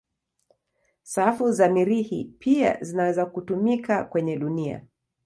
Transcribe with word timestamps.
Safu 1.03 1.51
za 1.51 1.69
Mirihi 1.69 2.25
pia 2.39 2.77
zinaweza 2.81 3.25
kutumika 3.25 4.03
kwenye 4.03 4.37
dunia. 4.37 4.85